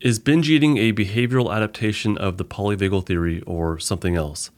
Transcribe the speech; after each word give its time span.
Is 0.00 0.18
binge 0.18 0.48
eating 0.48 0.78
a 0.78 0.94
behavioral 0.94 1.54
adaptation 1.54 2.16
of 2.16 2.38
the 2.38 2.44
polyvagal 2.44 3.04
theory 3.04 3.42
or 3.42 3.78
something 3.78 4.16
else? 4.16 4.50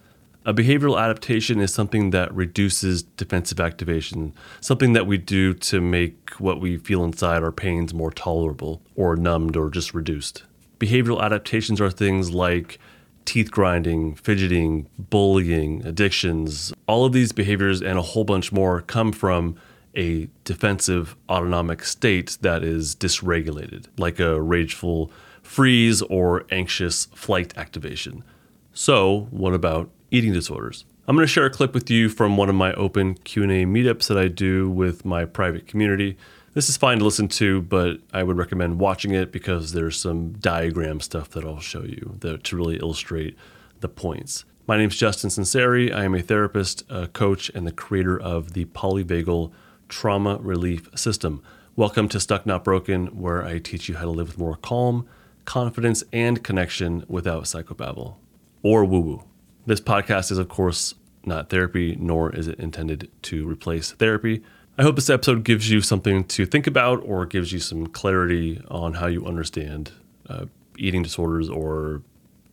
A 0.47 0.55
behavioral 0.55 1.03
adaptation 1.03 1.59
is 1.59 1.75
something 1.75 2.11
that 2.11 2.33
reduces 2.33 3.03
defensive 3.03 3.59
activation, 3.59 4.35
something 4.61 4.93
that 4.93 5.09
we 5.09 5.19
do 5.19 5.53
to 5.55 5.81
make 5.81 6.31
what 6.39 6.61
we 6.61 6.77
feel 6.77 7.03
inside 7.03 7.43
our 7.43 7.51
pains 7.51 7.93
more 7.93 8.13
tolerable 8.13 8.83
or 8.95 9.17
numbed 9.17 9.57
or 9.57 9.69
just 9.69 9.95
reduced. 9.95 10.45
Behavioral 10.79 11.21
adaptations 11.21 11.81
are 11.81 11.91
things 11.91 12.31
like 12.31 12.79
teeth 13.25 13.51
grinding, 13.51 14.15
fidgeting, 14.15 14.87
bullying, 14.97 15.85
addictions. 15.85 16.73
All 16.87 17.05
of 17.05 17.13
these 17.13 17.33
behaviors 17.33 17.83
and 17.83 17.99
a 17.99 18.03
whole 18.03 18.25
bunch 18.25 18.53
more 18.53 18.83
come 18.83 19.11
from 19.11 19.57
a 19.97 20.29
defensive 20.45 21.17
autonomic 21.29 21.83
state 21.83 22.39
that 22.43 22.63
is 22.63 22.95
dysregulated, 22.95 23.87
like 23.99 24.21
a 24.21 24.41
rageful 24.41 25.11
freeze 25.43 26.03
or 26.03 26.45
anxious 26.51 27.07
flight 27.15 27.57
activation. 27.57 28.25
So, 28.73 29.29
what 29.31 29.53
about 29.53 29.91
eating 30.11 30.33
disorders? 30.33 30.85
I'm 31.07 31.17
going 31.17 31.27
to 31.27 31.33
share 31.33 31.47
a 31.47 31.51
clip 31.51 31.75
with 31.75 31.91
you 31.91 32.09
from 32.09 32.37
one 32.37 32.49
of 32.49 32.55
my 32.55 32.73
open 32.75 33.15
Q&A 33.15 33.67
meetups 33.67 34.07
that 34.09 34.17
I 34.17 34.29
do 34.29 34.71
with 34.71 35.05
my 35.05 35.25
private 35.25 35.67
community. 35.67 36.17
This 36.55 36.69
is 36.69 36.77
fine 36.77 36.99
to 36.99 37.05
listen 37.05 37.29
to, 37.29 37.61
but 37.63 37.99
I 38.13 38.23
would 38.23 38.37
recommend 38.37 38.79
watching 38.79 39.13
it 39.13 39.33
because 39.33 39.73
there's 39.73 39.99
some 39.99 40.33
diagram 40.35 41.01
stuff 41.01 41.31
that 41.31 41.45
I'll 41.45 41.61
show 41.61 41.83
you 41.83 42.17
that, 42.21 42.45
to 42.45 42.57
really 42.57 42.77
illustrate 42.77 43.37
the 43.81 43.89
points. 43.89 44.45
My 44.67 44.77
name 44.77 44.91
is 44.91 44.97
Justin 44.97 45.29
Sunseri. 45.29 45.93
I 45.93 46.05
am 46.05 46.15
a 46.15 46.23
therapist, 46.23 46.85
a 46.89 47.09
coach, 47.09 47.51
and 47.55 47.67
the 47.67 47.73
creator 47.73 48.19
of 48.19 48.53
the 48.53 48.67
Polyvagal 48.67 49.51
Trauma 49.89 50.39
Relief 50.41 50.89
System. 50.95 51.43
Welcome 51.75 52.09
to 52.11 52.21
Stuck 52.21 52.47
Not 52.47 52.63
Broken, 52.63 53.09
where 53.09 53.45
I 53.45 53.59
teach 53.59 53.89
you 53.89 53.97
how 53.97 54.05
to 54.05 54.11
live 54.11 54.29
with 54.29 54.39
more 54.39 54.57
calm, 54.57 55.09
confidence, 55.45 56.05
and 56.13 56.43
connection 56.43 57.05
without 57.09 57.45
psychobabble 57.45 58.17
or 58.63 58.85
woo 58.85 59.01
woo. 59.01 59.25
This 59.67 59.81
podcast 59.81 60.31
is, 60.31 60.39
of 60.39 60.49
course, 60.49 60.95
not 61.25 61.51
therapy, 61.51 61.97
nor 61.99 62.35
is 62.35 62.49
it 62.49 62.59
intended 62.59 63.11
to 63.23 63.49
replace 63.49 63.93
therapy. 63.93 64.43
I 64.79 64.83
hope 64.83 64.97
this 64.97 65.11
episode 65.11 65.45
gives 65.45 65.71
you 65.71 65.81
something 65.81 66.25
to 66.25 66.47
think 66.47 66.67
about 66.67 67.03
or 67.05 67.27
gives 67.27 67.53
you 67.53 67.59
some 67.59 67.87
clarity 67.87 68.61
on 68.71 68.95
how 68.95 69.07
you 69.07 69.27
understand 69.27 69.93
uh, 70.29 70.47
eating 70.79 71.03
disorders 71.03 71.49
or 71.49 72.03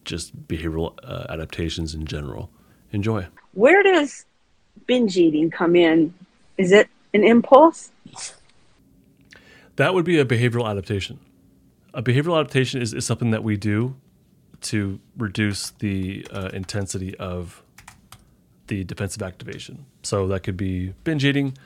just 0.05 0.47
behavioral 0.47 0.97
uh, 1.03 1.25
adaptations 1.29 1.93
in 1.93 2.05
general. 2.05 2.49
Enjoy. 2.91 3.25
Where 3.53 3.83
does 3.83 4.25
binge 4.85 5.17
eating 5.17 5.49
come 5.49 5.75
in? 5.75 6.13
Is 6.57 6.71
it 6.71 6.89
an 7.13 7.23
impulse? 7.23 7.91
That 9.77 9.93
would 9.93 10.03
be 10.03 10.19
a 10.19 10.25
behavioral 10.25 10.69
adaptation 10.69 11.19
a 11.99 12.01
behavioral 12.01 12.39
adaptation 12.39 12.81
is, 12.81 12.93
is 12.93 13.05
something 13.05 13.31
that 13.31 13.43
we 13.43 13.57
do 13.57 13.93
to 14.61 15.01
reduce 15.17 15.71
the 15.71 16.25
uh, 16.31 16.49
intensity 16.53 17.13
of 17.17 17.61
the 18.67 18.85
defensive 18.85 19.21
activation. 19.21 19.85
So 20.03 20.25
that 20.29 20.43
could 20.43 20.55
be 20.55 20.93
binge 21.03 21.25
eating, 21.25 21.57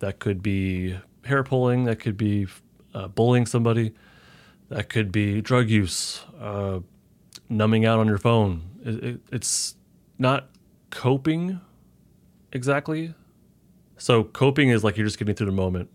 that 0.00 0.18
could 0.18 0.42
be 0.42 0.98
hair 1.24 1.44
pulling, 1.44 1.84
that 1.84 2.00
could 2.00 2.16
be 2.16 2.48
uh, 2.94 3.06
bullying 3.06 3.46
somebody, 3.46 3.92
that 4.70 4.88
could 4.88 5.12
be 5.12 5.40
drug 5.40 5.70
use, 5.70 6.24
uh, 6.40 6.80
numbing 7.48 7.86
out 7.86 8.00
on 8.00 8.08
your 8.08 8.18
phone. 8.18 8.62
It, 8.84 9.04
it, 9.04 9.20
it's 9.30 9.76
not 10.18 10.48
coping 10.90 11.60
exactly. 12.52 13.14
So 13.98 14.24
coping 14.24 14.70
is 14.70 14.82
like 14.82 14.96
you're 14.96 15.06
just 15.06 15.18
getting 15.18 15.36
through 15.36 15.46
the 15.46 15.52
moment 15.52 15.90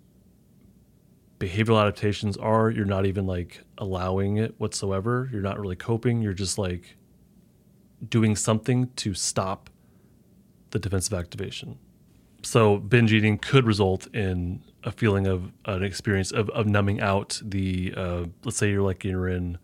behavioral 1.42 1.82
adaptations 1.82 2.38
are 2.38 2.70
you're 2.70 2.86
not 2.86 3.08
even 3.08 3.26
like 3.26 3.64
allowing 3.80 4.38
it 4.38 4.54
whatsoever. 4.60 5.28
You're 5.32 5.42
not 5.42 5.60
really 5.60 5.76
coping. 5.76 6.22
You're 6.22 6.34
just 6.34 6.60
like 6.60 6.96
doing 8.08 8.36
something 8.36 8.92
to 8.98 9.16
stop 9.16 9.70
the 10.70 10.78
defensive 10.78 11.14
activation. 11.14 11.80
So 12.44 12.78
binge 12.78 13.12
eating 13.12 13.40
could 13.40 13.66
result 13.66 14.08
in 14.16 14.62
a 14.84 14.92
feeling 14.92 15.26
of 15.26 15.52
an 15.66 15.84
experience 15.84 16.32
of, 16.32 16.50
of 16.52 16.68
numbing 16.68 17.02
out 17.02 17.42
the 17.44 17.94
uh, 17.98 18.26
let's 18.44 18.58
say 18.58 18.70
you're 18.70 18.84
like 18.84 19.04
you're 19.04 19.28
in 19.28 19.58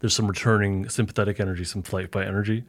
there's 0.00 0.14
some 0.14 0.28
returning 0.28 0.88
sympathetic 0.88 1.40
energy, 1.40 1.64
some 1.64 1.82
flight 1.82 2.12
fight 2.12 2.28
energy. 2.28 2.64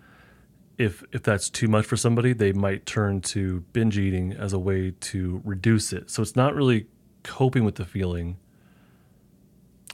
If 0.77 1.03
if 1.11 1.23
that's 1.23 1.49
too 1.49 1.67
much 1.67 1.85
for 1.85 1.97
somebody, 1.97 2.31
they 2.31 2.53
might 2.53 2.85
turn 2.85 3.19
to 3.21 3.65
binge 3.73 3.97
eating 3.97 4.31
as 4.31 4.53
a 4.53 4.59
way 4.59 4.91
to 4.91 5.41
reduce 5.43 5.91
it. 5.91 6.09
So 6.09 6.21
it's 6.21 6.37
not 6.37 6.55
really 6.55 6.87
coping 7.23 7.63
with 7.63 7.75
the 7.75 7.85
feeling. 7.85 8.37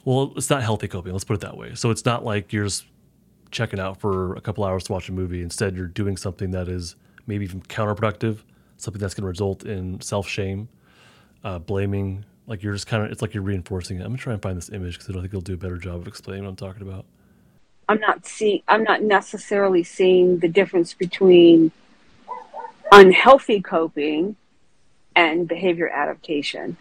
Well, 0.03 0.33
it's 0.35 0.49
not 0.49 0.61
healthy 0.61 0.87
coping. 0.87 1.11
Let's 1.11 1.23
put 1.23 1.35
it 1.35 1.41
that 1.41 1.57
way. 1.57 1.73
So 1.75 1.89
it's 1.89 2.05
not 2.05 2.23
like 2.23 2.53
you're 2.53 2.65
just 2.65 2.85
checking 3.51 3.79
out 3.79 3.99
for 3.99 4.35
a 4.35 4.41
couple 4.41 4.63
hours 4.63 4.83
to 4.85 4.91
watch 4.91 5.09
a 5.09 5.11
movie. 5.11 5.41
Instead, 5.41 5.75
you're 5.75 5.87
doing 5.87 6.17
something 6.17 6.51
that 6.51 6.67
is 6.67 6.95
maybe 7.25 7.43
even 7.45 7.61
counterproductive, 7.61 8.39
something 8.77 8.99
that's 8.99 9.13
going 9.13 9.23
to 9.23 9.27
result 9.27 9.65
in 9.65 9.99
self 10.01 10.27
shame, 10.27 10.67
uh, 11.43 11.59
blaming. 11.59 12.25
Like 12.47 12.61
you're 12.61 12.73
just 12.73 12.85
kind 12.85 13.03
of, 13.03 13.11
it's 13.11 13.21
like 13.21 13.33
you're 13.33 13.43
reinforcing 13.43 13.97
it. 13.97 14.01
I'm 14.01 14.09
gonna 14.09 14.17
try 14.17 14.33
and 14.33 14.41
find 14.41 14.55
this 14.55 14.69
image 14.69 14.93
because 14.93 15.09
I 15.09 15.13
don't 15.13 15.23
think 15.23 15.33
it'll 15.33 15.41
do 15.41 15.55
a 15.55 15.57
better 15.57 15.77
job 15.77 16.01
of 16.01 16.07
explaining 16.07 16.43
what 16.43 16.51
I'm 16.51 16.55
talking 16.55 16.83
about. 16.83 17.05
I'm 17.89 17.99
not 17.99 18.25
seeing. 18.25 18.61
I'm 18.67 18.83
not 18.83 19.01
necessarily 19.01 19.83
seeing 19.83 20.39
the 20.39 20.47
difference 20.47 20.93
between 20.93 21.71
unhealthy 22.91 23.61
coping 23.61 24.35
and 25.15 25.47
behavior 25.47 25.89
adaptation. 25.89 26.77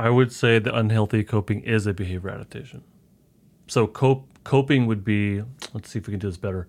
I 0.00 0.08
would 0.08 0.32
say 0.32 0.58
the 0.58 0.74
unhealthy 0.74 1.22
coping 1.22 1.60
is 1.60 1.86
a 1.86 1.92
behavior 1.92 2.30
adaptation. 2.30 2.84
So 3.66 3.86
cope, 3.86 4.26
coping 4.44 4.86
would 4.86 5.04
be, 5.04 5.42
let's 5.74 5.90
see 5.90 5.98
if 5.98 6.06
we 6.06 6.12
can 6.12 6.18
do 6.18 6.26
this 6.26 6.38
better. 6.38 6.68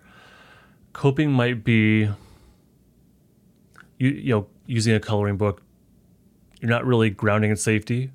Coping 0.91 1.31
might 1.31 1.63
be 1.63 2.09
you, 3.97 4.09
you 4.09 4.35
know, 4.35 4.47
using 4.65 4.93
a 4.93 4.99
coloring 4.99 5.37
book. 5.37 5.61
You're 6.59 6.69
not 6.69 6.85
really 6.85 7.09
grounding 7.09 7.51
in 7.51 7.55
safety, 7.55 8.11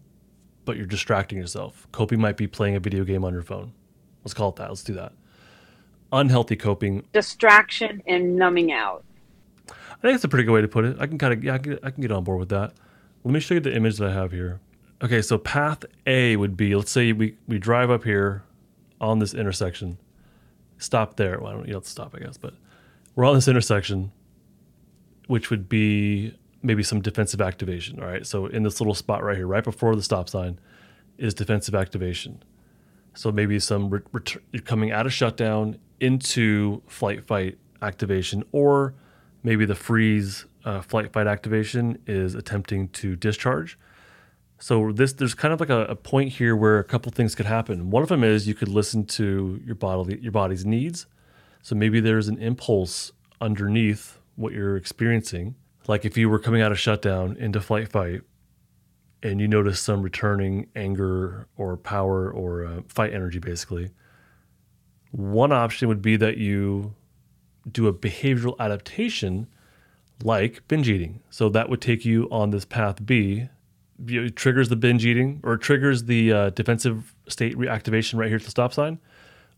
but 0.66 0.76
you're 0.76 0.84
distracting 0.84 1.38
yourself. 1.38 1.88
Coping 1.93 2.21
might 2.21 2.37
be 2.37 2.47
playing 2.47 2.76
a 2.76 2.81
video 2.81 3.03
game 3.03 3.25
on 3.25 3.32
your 3.32 3.43
phone. 3.43 3.72
Let's 4.22 4.34
call 4.34 4.50
it 4.50 4.56
that. 4.56 4.69
Let's 4.69 4.84
do 4.84 4.93
that. 4.97 5.15
Unhealthy 6.12 6.56
coping. 6.56 7.06
Distraction 7.15 8.03
and 8.06 8.37
numbing 8.37 8.71
out. 8.71 9.03
I 9.71 10.03
think 10.03 10.15
it's 10.16 10.25
a 10.25 10.28
pretty 10.28 10.44
good 10.44 10.53
way 10.53 10.60
to 10.60 10.69
put 10.69 10.84
it. 10.84 10.99
I 11.00 11.06
can 11.06 11.16
kind 11.16 11.32
of 11.32 11.43
yeah, 11.43 11.55
I 11.55 11.59
can, 11.59 11.78
I 11.82 11.91
can 11.91 12.03
get 12.03 12.12
on 12.12 12.22
board 12.22 12.38
with 12.38 12.50
that. 12.50 12.75
Let 13.25 13.32
me 13.32 13.41
show 13.41 13.55
you 13.55 13.60
the 13.60 13.75
image 13.75 13.97
that 13.97 14.10
I 14.10 14.12
have 14.12 14.31
here. 14.31 14.60
Okay, 15.03 15.21
so 15.21 15.37
path 15.37 15.84
A 16.07 16.37
would 16.37 16.57
be 16.57 16.75
let's 16.75 16.91
say 16.91 17.12
we, 17.12 17.37
we 17.47 17.59
drive 17.59 17.91
up 17.91 18.05
here 18.05 18.43
on 19.01 19.19
this 19.19 19.34
intersection, 19.34 19.99
stop 20.79 21.17
there. 21.17 21.39
Well, 21.39 21.53
I 21.53 21.55
don't 21.55 21.67
you 21.67 21.73
don't 21.75 21.84
stop, 21.84 22.15
I 22.15 22.21
guess, 22.21 22.39
but 22.39 22.55
we're 23.15 23.27
on 23.27 23.35
this 23.35 23.49
intersection, 23.49 24.11
which 25.27 25.51
would 25.51 25.69
be 25.69 26.35
maybe 26.62 26.83
some 26.83 27.03
defensive 27.03 27.43
activation. 27.43 28.01
All 28.01 28.09
right, 28.09 28.27
so 28.27 28.47
in 28.47 28.62
this 28.62 28.81
little 28.81 28.95
spot 28.95 29.23
right 29.23 29.37
here, 29.37 29.47
right 29.47 29.65
before 29.65 29.95
the 29.95 30.03
stop 30.03 30.31
sign, 30.31 30.59
is 31.19 31.35
defensive 31.35 31.75
activation. 31.75 32.43
So 33.15 33.31
maybe 33.31 33.59
some 33.59 33.91
re- 33.91 34.01
ret- 34.12 34.37
you're 34.53 34.62
coming 34.62 34.93
out 34.93 35.05
of 35.05 35.12
shutdown 35.12 35.79
into 36.01 36.83
flight 36.87 37.27
fight 37.27 37.59
activation, 37.83 38.45
or 38.53 38.95
maybe 39.43 39.67
the 39.67 39.75
freeze 39.75 40.47
uh, 40.65 40.81
flight 40.81 41.12
fight 41.12 41.27
activation 41.27 41.99
is 42.06 42.35
attempting 42.35 42.89
to 42.89 43.15
discharge 43.15 43.79
so 44.59 44.93
this 44.93 45.12
there's 45.12 45.34
kind 45.34 45.53
of 45.53 45.61
like 45.61 45.71
a, 45.71 45.84
a, 45.84 45.97
point 45.97 46.31
here 46.31 46.56
where 46.56 46.78
a 46.78 46.84
couple 46.84 47.12
things 47.12 47.34
could 47.34 47.47
happen. 47.47 47.91
One 47.91 48.03
of 48.03 48.09
them 48.09 48.25
is 48.25 48.49
you 48.49 48.55
could 48.55 48.69
listen 48.69 49.05
to 49.06 49.61
your 49.65 49.75
body 49.75 50.19
your 50.21 50.33
body's 50.33 50.65
needs. 50.65 51.06
So 51.62 51.75
maybe 51.75 52.00
there's 52.00 52.28
an 52.28 52.39
impulse 52.39 53.12
underneath 53.41 54.19
what 54.37 54.53
you're 54.53 54.77
experiencing. 54.77 55.56
Like 55.87 56.05
if 56.05 56.17
you 56.17 56.31
were 56.31 56.39
coming 56.39 56.62
out 56.62 56.72
of 56.72 56.78
shutdown 56.78 57.37
into 57.37 57.61
flight 57.61 57.89
fight 57.89 58.22
and 59.22 59.41
you 59.41 59.49
notice 59.49 59.81
some 59.81 60.03
returning 60.03 60.69
anger 60.75 61.49
or 61.56 61.77
power 61.77 62.31
or 62.31 62.65
uh, 62.65 62.81
fight 62.88 63.12
energy 63.12 63.38
basically. 63.38 63.91
One 65.11 65.53
option 65.53 65.88
would 65.88 66.03
be 66.03 66.17
that 66.17 66.38
you 66.38 66.94
do 67.70 67.88
a 67.88 67.93
behavioral 67.93 68.56
adaptation 68.58 69.49
like 70.23 70.67
binge 70.69 70.88
eating. 70.88 71.20
So 71.31 71.49
that 71.50 71.69
would 71.69 71.81
take 71.81 72.05
you 72.05 72.29
on 72.31 72.50
this 72.50 72.64
path 72.64 73.05
B 73.05 73.49
it 74.06 74.37
triggers 74.37 74.69
the 74.69 74.76
binge 74.76 75.04
eating 75.04 75.40
or 75.43 75.56
triggers 75.56 76.04
the 76.04 76.32
uh, 76.32 76.50
defensive 76.50 77.14
state 77.28 77.56
reactivation 77.56 78.19
right 78.19 78.28
here 78.28 78.37
at 78.37 78.43
the 78.43 78.50
stop 78.50 78.72
sign. 78.72 78.98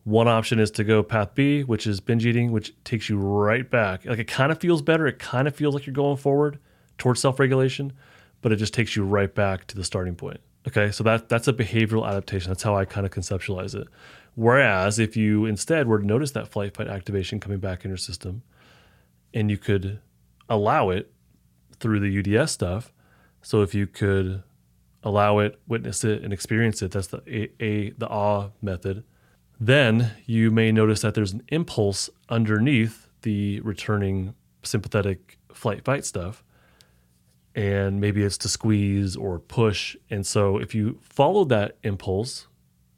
One 0.04 0.28
option 0.28 0.58
is 0.58 0.70
to 0.72 0.84
go 0.84 1.02
path 1.02 1.34
B, 1.34 1.64
which 1.64 1.86
is 1.86 2.00
binge 2.00 2.24
eating, 2.24 2.52
which 2.52 2.72
takes 2.84 3.08
you 3.08 3.18
right 3.18 3.68
back. 3.68 4.06
Like 4.06 4.18
it 4.18 4.28
kind 4.28 4.50
of 4.50 4.58
feels 4.58 4.80
better. 4.80 5.06
It 5.06 5.18
kind 5.18 5.46
of 5.46 5.54
feels 5.54 5.74
like 5.74 5.86
you're 5.86 5.94
going 5.94 6.16
forward 6.16 6.58
towards 6.96 7.20
self 7.20 7.38
regulation, 7.38 7.92
but 8.40 8.52
it 8.52 8.56
just 8.56 8.72
takes 8.72 8.96
you 8.96 9.04
right 9.04 9.34
back 9.34 9.66
to 9.66 9.76
the 9.76 9.84
starting 9.84 10.14
point. 10.14 10.40
Okay, 10.66 10.90
so 10.90 11.04
that 11.04 11.28
that's 11.28 11.48
a 11.48 11.52
behavioral 11.52 12.08
adaptation. 12.08 12.50
That's 12.50 12.62
how 12.62 12.76
I 12.76 12.84
kind 12.84 13.06
of 13.06 13.12
conceptualize 13.12 13.74
it. 13.74 13.88
Whereas 14.34 14.98
if 14.98 15.16
you 15.16 15.46
instead 15.46 15.88
were 15.88 15.98
to 15.98 16.06
notice 16.06 16.30
that 16.32 16.48
flight 16.48 16.76
fight 16.76 16.88
activation 16.88 17.40
coming 17.40 17.58
back 17.58 17.84
in 17.84 17.90
your 17.90 17.98
system, 17.98 18.42
and 19.34 19.50
you 19.50 19.58
could 19.58 20.00
allow 20.48 20.90
it 20.90 21.12
through 21.80 22.00
the 22.00 22.38
UDS 22.38 22.52
stuff, 22.52 22.92
so 23.48 23.62
if 23.62 23.74
you 23.74 23.86
could 23.86 24.42
allow 25.02 25.38
it, 25.38 25.58
witness 25.66 26.04
it, 26.04 26.22
and 26.22 26.34
experience 26.34 26.82
it, 26.82 26.90
that's 26.90 27.06
the 27.06 27.22
a, 27.26 27.64
a 27.64 27.90
the 27.92 28.06
awe 28.06 28.50
method. 28.60 29.04
Then 29.58 30.10
you 30.26 30.50
may 30.50 30.70
notice 30.70 31.00
that 31.00 31.14
there's 31.14 31.32
an 31.32 31.42
impulse 31.48 32.10
underneath 32.28 33.08
the 33.22 33.60
returning 33.60 34.34
sympathetic 34.62 35.38
flight 35.50 35.82
fight 35.82 36.04
stuff. 36.04 36.44
And 37.54 38.02
maybe 38.02 38.22
it's 38.22 38.36
to 38.36 38.50
squeeze 38.50 39.16
or 39.16 39.38
push. 39.38 39.96
And 40.10 40.26
so 40.26 40.58
if 40.58 40.74
you 40.74 40.98
follow 41.00 41.46
that 41.46 41.78
impulse, 41.82 42.48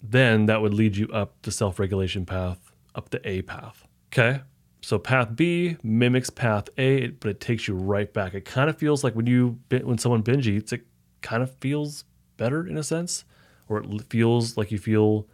then 0.02 0.46
that 0.46 0.60
would 0.60 0.74
lead 0.74 0.96
you 0.96 1.06
up 1.10 1.40
the 1.42 1.52
self 1.52 1.78
regulation 1.78 2.26
path, 2.26 2.72
up 2.96 3.10
the 3.10 3.20
A 3.24 3.42
path. 3.42 3.86
Okay. 4.12 4.40
So 4.80 4.98
path 4.98 5.36
B 5.36 5.76
mimics 5.82 6.30
path 6.30 6.68
A, 6.78 7.08
but 7.08 7.30
it 7.30 7.40
takes 7.40 7.68
you 7.68 7.74
right 7.74 8.12
back. 8.12 8.34
It 8.34 8.44
kind 8.44 8.70
of 8.70 8.78
feels 8.78 9.04
like 9.04 9.14
when 9.14 9.26
you 9.26 9.58
when 9.68 9.98
someone 9.98 10.22
binge 10.22 10.48
eats, 10.48 10.72
it 10.72 10.86
kind 11.20 11.42
of 11.42 11.54
feels 11.56 12.04
better 12.36 12.66
in 12.66 12.76
a 12.78 12.82
sense, 12.82 13.24
or 13.68 13.82
it 13.82 13.86
feels 14.08 14.56
like 14.56 14.70
you 14.70 14.78
feel 14.78 15.26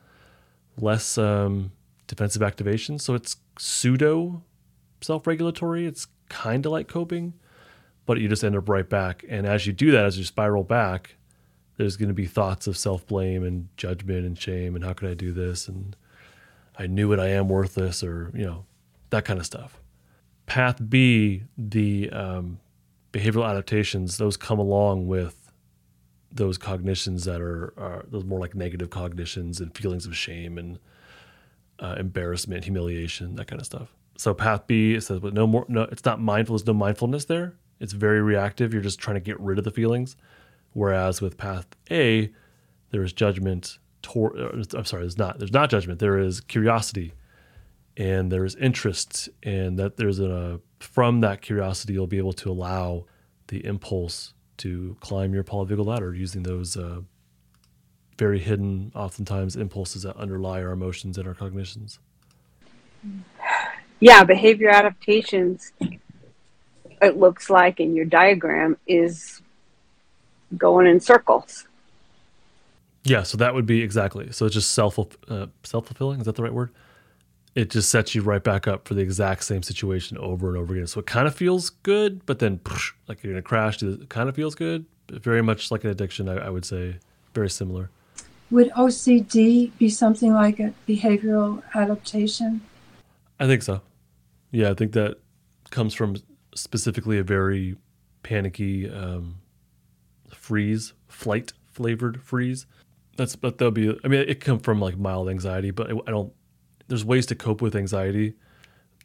less 0.79 1.17
um, 1.17 1.71
defensive 2.07 2.43
activation. 2.43 2.99
So 2.99 3.15
it's 3.15 3.37
pseudo 3.59 4.43
self-regulatory. 5.01 5.87
It's 5.87 6.09
kind 6.29 6.67
of 6.67 6.73
like 6.73 6.89
coping, 6.89 7.35
but 8.05 8.19
you 8.19 8.29
just 8.29 8.43
end 8.43 8.57
up 8.57 8.69
right 8.69 8.89
back. 8.89 9.25
And 9.29 9.47
as 9.47 9.67
you 9.67 9.73
do 9.73 9.93
that, 9.93 10.05
as 10.05 10.19
you 10.19 10.25
spiral 10.25 10.65
back, 10.65 11.17
there's 11.77 11.97
going 11.97 12.09
to 12.09 12.15
be 12.15 12.27
thoughts 12.27 12.67
of 12.67 12.77
self-blame 12.77 13.45
and 13.45 13.69
judgment 13.77 14.27
and 14.27 14.37
shame 14.39 14.75
and 14.75 14.85
how 14.85 14.93
could 14.95 15.11
I 15.11 15.15
do 15.15 15.33
this 15.33 15.69
and 15.69 15.95
I 16.79 16.87
knew 16.87 17.13
it, 17.13 17.21
I 17.21 17.29
am 17.29 17.49
worthless, 17.49 18.03
or 18.03 18.31
you 18.35 18.45
know 18.45 18.67
that 19.11 19.25
kind 19.25 19.39
of 19.39 19.47
stuff. 19.47 19.81
Path 20.47 20.77
B, 20.89 21.43
the 21.59 22.11
um, 22.11 22.59
behavioral 23.13 23.49
adaptations, 23.49 24.19
those 24.19 24.37
come 24.37 24.59
along 24.59 25.07
with 25.07 25.53
those 26.31 26.59
cognitions 26.59 27.25
that 27.25 27.41
are, 27.41 27.73
are, 27.77 28.05
those 28.09 28.25
more 28.25 28.39
like 28.39 28.55
negative 28.55 28.91
cognitions 28.91 29.61
and 29.61 29.77
feelings 29.77 30.07
of 30.07 30.17
shame 30.17 30.59
and 30.59 30.79
uh, 31.81 31.97
embarrassment, 31.99 32.65
humiliation, 32.65 33.37
that 33.37 33.47
kind 33.47 33.61
of 33.61 33.67
stuff. 33.67 33.95
So 34.19 34.35
path 34.35 34.67
B 34.67 34.99
says, 35.01 35.21
but 35.21 35.35
no 35.35 35.47
more, 35.47 35.65
no, 35.69 35.83
it's 35.83 36.05
not 36.05 36.21
mindful. 36.21 36.57
There's 36.57 36.67
no 36.67 36.75
mindfulness 36.75 37.25
there. 37.25 37.55
It's 37.81 37.93
very 37.93 38.23
reactive. 38.23 38.73
You're 38.73 38.83
just 38.83 38.99
trying 38.99 39.17
to 39.17 39.21
get 39.21 39.39
rid 39.41 39.59
of 39.59 39.65
the 39.65 39.71
feelings. 39.71 40.17
Whereas 40.73 41.21
with 41.21 41.37
path 41.37 41.67
A, 41.91 42.31
there 42.91 43.03
is 43.03 43.13
judgment. 43.13 43.79
Tor- 44.03 44.37
uh, 44.39 44.63
I'm 44.75 44.85
sorry, 44.85 45.03
there's 45.03 45.19
not. 45.19 45.39
There's 45.39 45.53
not 45.53 45.71
judgment. 45.71 46.01
There 46.01 46.19
is 46.19 46.41
curiosity 46.41 47.13
and 47.97 48.31
there's 48.31 48.55
interest 48.57 49.29
and 49.43 49.79
that 49.79 49.97
there's 49.97 50.21
a 50.21 50.61
from 50.81 51.21
that 51.21 51.41
curiosity 51.41 51.95
you'll 51.95 52.07
be 52.07 52.19
able 52.19 52.33
to 52.33 52.51
allow 52.51 53.05
the 53.49 53.65
impulse 53.65 54.35
to 54.59 54.97
climb 55.01 55.33
your 55.33 55.45
polyvagal 55.45 55.85
ladder 55.85 56.15
using 56.15 56.43
those 56.43 56.77
uh, 56.77 57.01
very 58.19 58.39
hidden 58.39 58.93
oftentimes 58.95 59.57
impulses 59.57 60.03
that 60.03 60.17
underlie 60.17 60.63
our 60.63 60.73
emotions 60.73 61.19
and 61.19 61.27
our 61.27 61.35
cognitions. 61.35 61.99
Yeah 64.01 64.25
behavior 64.25 64.71
adaptations 64.71 65.73
it 67.03 67.17
looks 67.17 67.51
like 67.51 67.79
in 67.79 67.95
your 67.95 68.07
diagram 68.07 68.77
is 68.87 69.43
going 70.57 70.87
in 70.87 71.01
circles. 71.01 71.67
Yeah 73.05 73.23
so 73.23 73.39
that 73.39 73.55
would 73.55 73.67
be 73.67 73.83
exactly 73.83 74.33
so 74.33 74.45
it's 74.45 74.55
just 74.55 74.73
self 74.73 74.99
uh, 75.29 75.47
self-fulfilling 75.63 76.21
is 76.21 76.27
that 76.27 76.35
the 76.35 76.43
right 76.43 76.53
word 76.53 76.71
it 77.57 77.71
just 77.71 77.89
sets 77.89 78.15
you 78.15 78.21
right 78.21 78.45
back 78.45 78.69
up 78.69 78.87
for 78.87 78.93
the 78.93 79.01
exact 79.01 79.43
same 79.43 79.63
situation 79.63 80.19
over 80.19 80.49
and 80.49 80.59
over 80.59 80.75
again. 80.75 80.87
So 80.87 81.01
it 81.01 81.07
kind 81.07 81.27
of 81.27 81.35
feels 81.35 81.71
good, 81.71 82.25
but 82.27 82.39
then 82.39 82.61
like 83.09 83.25
you're 83.25 83.33
gonna 83.33 83.43
crash. 83.43 83.83
It 83.83 84.11
kind 84.11 84.29
of 84.29 84.37
feels 84.37 84.55
good. 84.55 84.85
Very 85.11 85.43
much 85.43 85.71
like 85.71 85.83
an 85.83 85.91
addiction, 85.91 86.29
I, 86.29 86.35
I 86.35 86.51
would 86.51 86.67
say. 86.67 86.97
Very 87.33 87.49
similar. 87.49 87.89
Would 88.51 88.71
OCD 88.73 89.73
be 89.79 89.89
something 89.89 90.35
like 90.35 90.61
a 90.61 90.73
behavioral 90.87 91.63
adaptation? 91.75 92.61
I 93.41 93.47
think 93.47 93.63
so. 93.63 93.81
Yeah, 94.51 94.71
I 94.71 94.75
think 94.75 94.93
that 94.93 95.19
comes 95.71 95.95
from 95.95 96.17
specifically 96.55 97.19
a 97.19 97.25
very 97.25 97.77
panicky 98.23 98.91
um, 98.91 99.37
freeze, 100.31 100.93
flight 101.09 101.55
flavored 101.73 102.23
freeze. 102.23 102.67
That's 103.17 103.35
but 103.35 103.57
that'll 103.57 103.71
be. 103.73 103.99
I 104.05 104.09
mean, 104.09 104.29
it 104.29 104.41
come 104.41 104.59
from 104.59 104.79
like 104.79 104.99
mild 104.99 105.31
anxiety, 105.31 105.71
but 105.71 105.91
I 105.91 106.11
don't 106.11 106.33
there's 106.89 107.05
ways 107.05 107.27
to 107.27 107.35
cope 107.35 107.61
with 107.61 107.75
anxiety, 107.75 108.35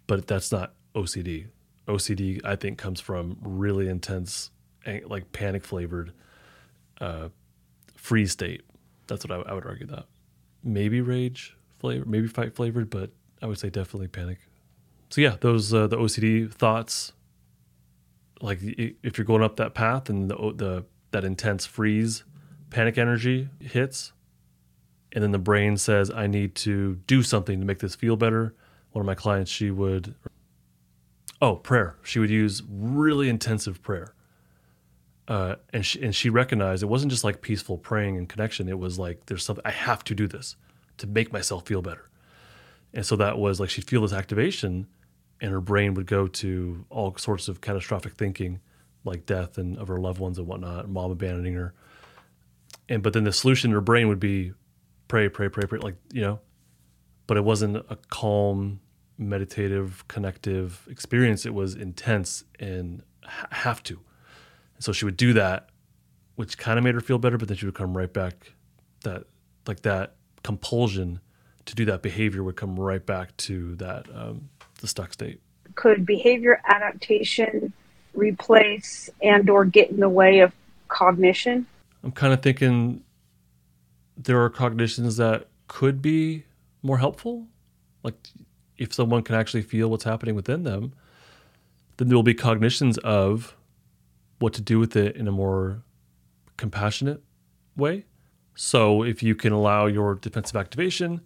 but 0.08 0.28
that's 0.28 0.52
not 0.52 0.74
OCD. 0.96 1.48
OCD, 1.88 2.42
I 2.46 2.56
think, 2.56 2.78
comes 2.78 3.02
from 3.02 3.38
really 3.42 3.88
intense, 3.88 4.52
like 5.06 5.32
panic 5.32 5.64
flavored, 5.64 6.14
uh, 7.00 7.30
freeze 7.96 8.32
state. 8.32 8.64
That's 9.08 9.26
what 9.26 9.32
I, 9.32 9.52
I 9.52 9.54
would 9.54 9.66
argue 9.66 9.88
that. 9.88 10.06
Maybe 10.64 11.02
rage 11.02 11.56
flavor, 11.80 12.06
maybe 12.06 12.28
fight 12.28 12.56
flavored, 12.56 12.90
but 12.90 13.10
I 13.42 13.48
would 13.48 13.58
say 13.58 13.70
definitely 13.70 14.08
panic. 14.08 14.38
So 15.10 15.22
yeah, 15.22 15.36
those 15.42 15.74
uh, 15.74 15.88
the 15.88 15.98
OCD 15.98 16.52
thoughts. 16.52 17.14
Like 18.42 18.60
if 18.62 19.18
you're 19.18 19.26
going 19.26 19.44
up 19.44 19.58
that 19.58 19.74
path 19.74 20.10
and 20.10 20.30
the 20.30 20.36
the 20.56 20.86
that 21.12 21.24
intense 21.24 21.66
freeze, 21.66 22.24
panic 22.70 22.98
energy 22.98 23.50
hits, 23.60 24.14
and 25.14 25.24
then 25.24 25.32
the 25.32 25.40
brain 25.40 25.78
says 25.78 26.10
i 26.12 26.28
need 26.28 26.56
to 26.56 26.96
do 27.08 27.22
something 27.24 27.60
to 27.60 27.66
make 27.66 27.80
this 27.80 27.96
feel 27.96 28.16
better. 28.16 28.54
One 28.92 29.02
of 29.02 29.06
my 29.06 29.16
clients 29.16 29.52
she 29.52 29.72
would 29.72 30.16
oh 31.42 31.56
prayer. 31.56 31.98
She 32.04 32.20
would 32.20 32.30
use 32.30 32.62
really 32.70 33.30
intensive 33.30 33.82
prayer. 33.82 34.14
Uh, 35.28 35.56
and 35.72 35.86
she 35.86 36.02
and 36.02 36.16
she 36.16 36.30
recognized 36.30 36.84
it 36.84 36.88
wasn't 36.88 37.12
just 37.12 37.24
like 37.24 37.42
peaceful 37.42 37.78
praying 37.78 38.18
and 38.18 38.28
connection. 38.28 38.68
It 38.68 38.80
was 38.80 39.00
like 39.00 39.26
there's 39.28 39.44
something 39.44 39.64
i 39.66 39.72
have 39.72 40.04
to 40.06 40.16
do 40.16 40.28
this 40.28 40.56
to 40.98 41.08
make 41.08 41.32
myself 41.32 41.66
feel 41.66 41.82
better. 41.82 42.10
And 42.94 43.06
so 43.06 43.16
that 43.16 43.38
was 43.38 43.60
like 43.60 43.70
she'd 43.70 43.88
feel 43.88 44.02
this 44.02 44.14
activation 44.14 44.88
and 45.40 45.52
her 45.52 45.62
brain 45.62 45.94
would 45.94 46.06
go 46.06 46.28
to 46.28 46.86
all 46.90 47.16
sorts 47.18 47.48
of 47.48 47.62
catastrophic 47.62 48.14
thinking 48.14 48.60
like 49.04 49.26
death 49.26 49.58
and 49.58 49.78
of 49.78 49.88
her 49.88 50.00
loved 50.00 50.20
ones 50.20 50.38
and 50.38 50.48
whatnot 50.48 50.90
mom 50.90 51.12
abandoning 51.12 51.54
her. 51.54 51.74
And 52.90 53.02
but 53.02 53.14
then 53.14 53.24
the 53.24 53.32
solution 53.32 53.72
in 53.72 53.76
her 53.76 53.82
brain 53.82 54.08
would 54.10 54.20
be 54.20 54.54
pray, 55.12 55.28
pray, 55.28 55.50
pray, 55.50 55.66
pray, 55.68 55.78
like, 55.80 55.96
you 56.14 56.22
know, 56.22 56.40
but 57.28 57.36
it 57.36 57.44
wasn't 57.44 57.76
a 57.76 57.98
calm, 58.08 58.80
meditative, 59.18 60.08
connective 60.08 60.88
experience. 60.90 61.46
It 61.46 61.54
was 61.54 61.76
intense 61.76 62.46
and 62.62 63.04
ha- 63.26 63.50
have 63.52 63.84
to. 63.84 64.00
And 64.76 64.86
so 64.86 64.94
she 64.94 65.04
would 65.04 65.18
do 65.18 65.34
that, 65.34 65.68
which 66.38 66.58
kind 66.58 66.78
of 66.78 66.86
made 66.86 66.96
her 66.96 67.02
feel 67.02 67.18
better, 67.18 67.38
but 67.38 67.50
then 67.50 67.58
she 67.58 67.66
would 67.66 67.76
come 67.76 67.98
right 67.98 68.12
back. 68.12 68.54
That, 69.04 69.26
like, 69.68 69.82
that 69.82 70.16
compulsion 70.44 71.20
to 71.66 71.76
do 71.76 71.84
that 71.84 72.02
behavior 72.02 72.42
would 72.42 72.56
come 72.56 72.80
right 72.80 73.06
back 73.06 73.36
to 73.38 73.76
that, 73.76 74.08
um, 74.16 74.48
the 74.80 74.88
stuck 74.88 75.12
state. 75.12 75.42
Could 75.76 76.06
behavior 76.06 76.62
adaptation 76.64 77.74
replace 78.14 79.10
and 79.22 79.50
or 79.50 79.66
get 79.66 79.90
in 79.90 80.00
the 80.00 80.08
way 80.08 80.40
of 80.40 80.54
cognition? 80.88 81.68
I'm 82.02 82.14
kind 82.14 82.32
of 82.32 82.42
thinking 82.42 83.04
there 84.18 84.42
are 84.44 84.50
cognitions 84.50 85.18
that 85.18 85.48
could 85.68 86.02
be 86.02 86.46
more 86.84 86.98
helpful. 86.98 87.48
Like 88.04 88.16
if 88.78 88.94
someone 88.94 89.24
can 89.24 89.36
actually 89.36 89.62
feel 89.62 89.90
what's 89.90 90.04
happening 90.04 90.36
within 90.36 90.64
them, 90.64 90.94
then 91.98 92.08
there 92.08 92.18
will 92.18 92.24
be 92.24 92.34
cognitions 92.34 92.98
of 93.00 93.56
what 94.40 94.54
to 94.54 94.62
do 94.62 94.80
with 94.80 94.96
it 94.96 95.16
in 95.16 95.28
a 95.28 95.32
more 95.32 95.84
compassionate 96.58 97.22
way. 97.76 98.06
So 98.56 99.04
if 99.04 99.24
you 99.24 99.36
can 99.36 99.54
allow 99.54 99.86
your 99.86 100.16
defensive 100.16 100.56
activation, 100.56 101.22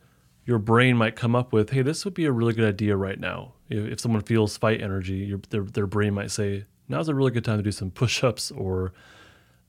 your 0.45 0.59
brain 0.59 0.95
might 0.95 1.15
come 1.15 1.35
up 1.35 1.51
with, 1.51 1.71
"Hey, 1.71 1.81
this 1.81 2.05
would 2.05 2.13
be 2.13 2.25
a 2.25 2.31
really 2.31 2.53
good 2.53 2.67
idea 2.67 2.95
right 2.95 3.19
now." 3.19 3.53
If, 3.69 3.99
someone 3.99 4.21
feels 4.21 4.57
fight 4.57 4.81
energy, 4.81 5.15
your, 5.15 5.39
their 5.49 5.63
their 5.63 5.87
brain 5.87 6.13
might 6.13 6.29
say, 6.29 6.65
"Now's 6.87 7.09
a 7.09 7.15
really 7.15 7.31
good 7.31 7.43
time 7.43 7.57
to 7.57 7.63
do 7.63 7.71
some 7.71 7.89
push-ups 7.89 8.51
or 8.51 8.93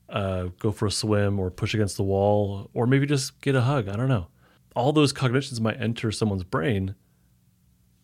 uh, 0.09 0.45
go 0.59 0.71
for 0.71 0.87
a 0.87 0.91
swim 0.91 1.39
or 1.39 1.51
push 1.51 1.75
against 1.75 1.97
the 1.97 2.03
wall 2.03 2.71
or 2.75 2.87
maybe 2.87 3.07
just 3.07 3.41
get 3.41 3.55
a 3.55 3.63
hug. 3.63 3.89
I 3.89 3.97
don't 3.97 4.09
know. 4.09 4.29
All 4.75 4.93
those 4.93 5.13
cognitions 5.13 5.61
might 5.61 5.81
enter 5.81 6.13
someone's 6.13 6.45
brain, 6.45 6.95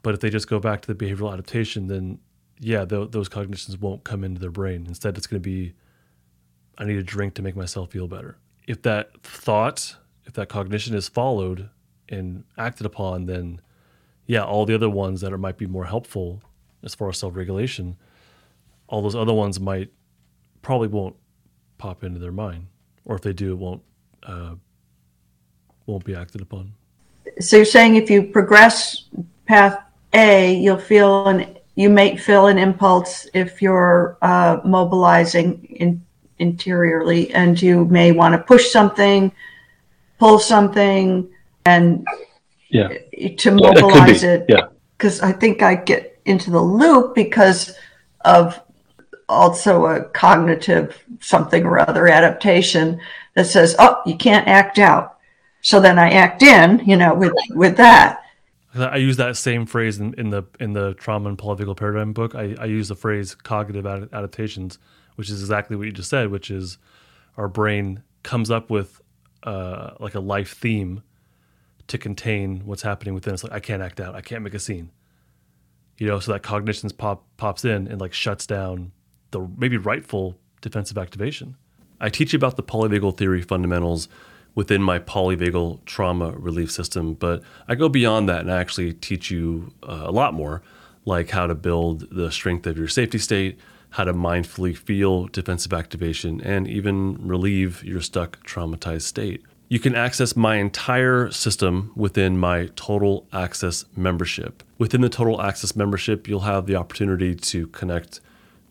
but 0.03 0.15
if 0.15 0.21
they 0.21 0.31
just 0.31 0.49
go 0.49 0.59
back 0.59 0.83
to 0.83 0.93
the 0.93 0.95
behavioral 0.95 1.33
adaptation, 1.33 1.87
then 1.87 2.19
yeah, 2.59 2.85
th- 2.85 3.11
those 3.11 3.29
cognitions 3.29 3.77
won't 3.77 4.05
come 4.05 4.25
into 4.25 4.41
their 4.41 4.51
brain. 4.51 4.87
Instead, 4.87 5.17
it's 5.17 5.27
going 5.27 5.43
to 5.43 5.49
be, 5.49 5.75
I 6.79 6.85
need 6.85 6.97
a 6.97 7.03
drink 7.03 7.35
to 7.35 7.43
make 7.43 7.57
myself 7.57 7.91
feel 7.91 8.09
better. 8.09 8.39
If 8.67 8.83
that 8.83 9.21
thought, 9.23 9.97
if 10.25 10.33
that 10.35 10.49
cognition 10.49 10.95
is 10.95 11.09
followed 11.09 11.69
and 12.09 12.45
acted 12.57 12.87
upon, 12.87 13.27
then 13.27 13.61
yeah, 14.27 14.45
all 14.45 14.65
the 14.65 14.75
other 14.75 14.89
ones 14.89 15.21
that 15.21 15.33
are, 15.33 15.39
might 15.39 15.59
be 15.59 15.67
more 15.67 15.85
helpful 15.85 16.43
as 16.83 16.95
far 16.95 17.09
as 17.09 17.19
self 17.19 17.37
regulation, 17.37 17.97
all 18.87 19.03
those 19.03 19.17
other 19.17 19.35
ones 19.35 19.61
might 19.61 19.91
probably 20.63 20.89
won't 20.89 21.17
pop 21.83 22.05
into 22.05 22.21
their 22.21 22.31
mind, 22.33 22.69
or 23.05 23.17
if 23.17 23.23
they 23.23 23.33
do, 23.33 23.51
it 23.51 23.59
won't 23.59 23.83
uh, 24.23 24.55
won't 25.87 26.05
be 26.05 26.15
acted 26.15 26.41
upon. 26.41 26.73
So 27.41 27.57
you're 27.57 27.65
saying 27.65 27.97
if 27.97 28.09
you 28.09 28.23
progress 28.23 29.09
path 29.47 29.77
A, 30.15 30.55
you'll 30.55 30.79
feel 30.79 31.27
an 31.27 31.59
you 31.75 31.91
may 31.91 32.17
feel 32.17 32.47
an 32.47 32.57
impulse 32.57 33.27
if 33.35 33.61
you're 33.61 34.17
uh, 34.23 34.61
mobilizing 34.65 35.65
in, 35.81 36.05
interiorly, 36.39 37.35
and 37.35 37.61
you 37.61 37.85
may 37.87 38.13
want 38.13 38.33
to 38.35 38.39
push 38.39 38.71
something, 38.71 39.33
pull 40.21 40.39
something, 40.39 41.29
and 41.67 42.07
Yeah. 42.69 42.89
to 43.39 43.51
mobilize 43.51 44.23
be. 44.23 44.29
it. 44.29 44.47
Yeah. 44.49 44.69
Because 44.97 45.21
I 45.21 45.33
think 45.33 45.63
I 45.63 45.75
get 45.75 46.21
into 46.27 46.53
the 46.53 46.61
loop 46.61 47.17
because 47.17 47.75
of 48.25 48.61
also 49.29 49.87
a 49.87 50.05
cognitive 50.05 51.05
something 51.21 51.65
or 51.65 51.79
other 51.79 52.09
adaptation 52.09 53.01
that 53.35 53.47
says, 53.47 53.75
"Oh, 53.79 54.01
you 54.07 54.17
can't 54.17 54.47
act 54.49 54.79
out." 54.79 55.19
So 55.63 55.81
then 55.81 55.99
I 55.99 56.11
act 56.11 56.43
in, 56.43 56.83
you 56.85 56.97
know, 56.97 57.15
with 57.15 57.33
with 57.51 57.77
that. 57.77 58.23
I 58.75 58.97
use 58.97 59.19
that 59.19 59.37
same 59.37 59.67
phrase 59.67 59.99
in, 59.99 60.15
in 60.15 60.31
the 60.31 60.45
in 60.59 60.73
the 60.73 60.95
trauma 60.95 61.29
and 61.29 61.39
polyvagal 61.39 61.77
paradigm 61.77 62.13
book. 62.13 62.35
I, 62.35 62.57
I 62.59 62.65
use 62.65 62.89
the 62.89 62.95
phrase 62.95 63.35
cognitive 63.35 63.87
ad- 63.87 64.09
adaptations, 64.13 64.79
which 65.17 65.31
is 65.31 65.41
exactly 65.41 65.77
what 65.77 65.87
you 65.87 65.93
just 65.93 66.11
said, 66.11 66.31
which 66.31 66.51
is 66.51 66.79
our 67.37 67.49
brain 67.49 68.03
comes 68.23 68.51
up 68.51 68.71
with 68.71 69.01
uh, 69.43 69.93
like 70.01 70.15
a 70.15 70.21
life 70.21 70.57
theme 70.57 71.03
to 71.89 71.99
contain 71.99 72.63
what's 72.65 72.83
happening 72.83 73.15
within 73.15 73.35
us. 73.35 73.45
Like 73.45 73.53
I 73.53 73.61
can't 73.61 73.83
act 73.83 74.01
out, 74.01 74.15
I 74.15 74.21
can't 74.21 74.43
make 74.43 74.55
a 74.55 74.59
scene, 74.59 74.91
you 75.99 76.07
know. 76.07 76.19
So 76.19 76.33
that 76.33 76.43
cognition 76.43 76.89
pop 76.91 77.25
pops 77.37 77.65
in 77.65 77.87
and 77.89 78.01
like 78.01 78.15
shuts 78.15 78.47
down 78.47 78.93
the 79.33 79.49
maybe 79.57 79.77
rightful 79.77 80.39
defensive 80.61 80.97
activation. 80.97 81.57
I 82.01 82.09
teach 82.09 82.33
you 82.33 82.37
about 82.37 82.57
the 82.57 82.63
polyvagal 82.63 83.17
theory 83.17 83.43
fundamentals 83.43 84.09
within 84.55 84.83
my 84.83 84.99
polyvagal 84.99 85.85
trauma 85.87 86.33
relief 86.33 86.71
system, 86.71 87.15
but 87.15 87.43
I 87.69 87.75
go 87.75 87.89
beyond 87.89 88.29
that 88.29 88.41
and 88.41 88.53
I 88.53 88.61
actually 88.61 88.93
teach 88.93 89.31
you 89.31 89.73
uh, 89.83 90.03
a 90.05 90.13
lot 90.13 90.35
more, 90.35 90.63
like 91.05 91.31
how 91.31 91.47
to 91.47 91.55
build 91.55 92.09
the 92.11 92.31
strength 92.31 92.67
of 92.67 92.77
your 92.77 92.89
safety 92.89 93.19
state, 93.19 93.59
how 93.91 94.05
to 94.05 94.13
mindfully 94.13 94.77
feel 94.77 95.27
defensive 95.27 95.73
activation, 95.73 96.41
and 96.41 96.67
even 96.67 97.17
relieve 97.27 97.83
your 97.85 98.01
stuck 98.01 98.45
traumatized 98.47 99.03
state. 99.03 99.43
You 99.69 99.79
can 99.79 99.95
access 99.95 100.37
my 100.37 100.57
entire 100.57 101.31
system 101.31 101.93
within 101.97 102.37
my 102.37 102.69
Total 102.77 103.27
Access 103.33 103.87
membership. 103.97 104.63
Within 104.77 105.01
the 105.01 105.09
Total 105.09 105.41
Access 105.41 105.75
membership, 105.75 106.29
you'll 106.29 106.41
have 106.41 106.67
the 106.67 106.77
opportunity 106.77 107.35
to 107.35 107.69
connect 107.69 108.21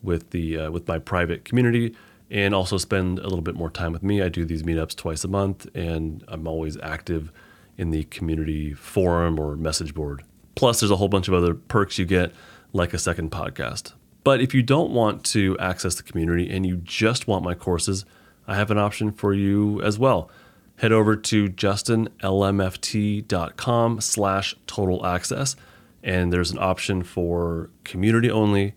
with 0.02 0.30
the 0.30 0.58
uh, 0.58 0.70
with 0.70 0.88
my 0.88 0.98
private 0.98 1.44
community 1.44 1.94
and 2.30 2.54
also 2.54 2.78
spend 2.78 3.18
a 3.18 3.24
little 3.24 3.42
bit 3.42 3.54
more 3.54 3.70
time 3.70 3.92
with 3.92 4.02
me. 4.02 4.22
I 4.22 4.30
do 4.30 4.46
these 4.46 4.62
meetups 4.62 4.96
twice 4.96 5.22
a 5.22 5.28
month, 5.28 5.66
and 5.74 6.24
I'm 6.28 6.46
always 6.46 6.78
active 6.78 7.30
in 7.76 7.90
the 7.90 8.04
community 8.04 8.72
forum 8.72 9.38
or 9.38 9.54
message 9.54 9.92
board. 9.94 10.24
Plus, 10.54 10.80
there's 10.80 10.90
a 10.90 10.96
whole 10.96 11.08
bunch 11.08 11.28
of 11.28 11.34
other 11.34 11.52
perks 11.54 11.98
you 11.98 12.06
get, 12.06 12.32
like 12.72 12.94
a 12.94 12.98
second 12.98 13.30
podcast. 13.30 13.92
But 14.24 14.40
if 14.40 14.54
you 14.54 14.62
don't 14.62 14.92
want 14.92 15.24
to 15.26 15.58
access 15.58 15.96
the 15.96 16.02
community 16.02 16.50
and 16.50 16.64
you 16.64 16.78
just 16.78 17.28
want 17.28 17.44
my 17.44 17.52
courses, 17.54 18.06
I 18.46 18.56
have 18.56 18.70
an 18.70 18.78
option 18.78 19.12
for 19.12 19.34
you 19.34 19.82
as 19.82 19.98
well. 19.98 20.30
Head 20.76 20.92
over 20.92 21.16
to 21.16 21.48
justinlmft.com 21.48 24.00
slash 24.00 24.56
total 24.66 25.04
access, 25.04 25.54
and 26.02 26.32
there's 26.32 26.50
an 26.50 26.58
option 26.58 27.02
for 27.02 27.68
community 27.84 28.30
only, 28.30 28.72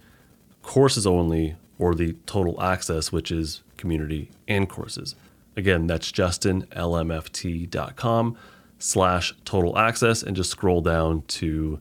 courses 0.65 1.07
only, 1.07 1.55
or 1.79 1.95
the 1.95 2.13
total 2.25 2.62
access, 2.62 3.12
which 3.12 3.31
is 3.31 3.63
community 3.77 4.31
and 4.48 4.67
courses. 4.67 5.15
Again, 5.55 5.88
that's 5.88 6.12
justinlmft.com 6.12 8.38
slash 8.77 9.34
total 9.45 9.77
access 9.77 10.24
and 10.24 10.36
just 10.36 10.51
scroll 10.51 10.81
down 10.81 11.24
to 11.27 11.79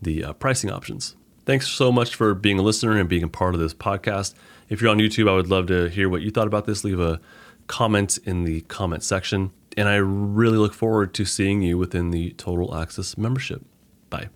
the 0.00 0.24
uh, 0.24 0.32
pricing 0.34 0.70
options. 0.70 1.16
Thanks 1.44 1.68
so 1.68 1.90
much 1.90 2.14
for 2.14 2.34
being 2.34 2.58
a 2.58 2.62
listener 2.62 2.98
and 2.98 3.08
being 3.08 3.22
a 3.22 3.28
part 3.28 3.54
of 3.54 3.60
this 3.60 3.74
podcast. 3.74 4.34
If 4.68 4.80
you're 4.80 4.90
on 4.90 4.98
YouTube, 4.98 5.28
I 5.28 5.34
would 5.34 5.48
love 5.48 5.66
to 5.68 5.88
hear 5.88 6.08
what 6.08 6.22
you 6.22 6.30
thought 6.30 6.46
about 6.46 6.66
this. 6.66 6.84
Leave 6.84 7.00
a 7.00 7.20
comment 7.66 8.18
in 8.24 8.44
the 8.44 8.60
comment 8.62 9.02
section. 9.02 9.52
And 9.76 9.88
I 9.88 9.96
really 9.96 10.58
look 10.58 10.74
forward 10.74 11.14
to 11.14 11.24
seeing 11.24 11.62
you 11.62 11.78
within 11.78 12.10
the 12.10 12.30
Total 12.32 12.74
Access 12.74 13.18
membership. 13.18 13.62
Bye. 14.10 14.28